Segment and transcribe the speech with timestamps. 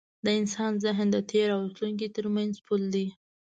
[0.25, 3.07] د انسان ذهن د تېر او راتلونکي تر منځ پُل دی.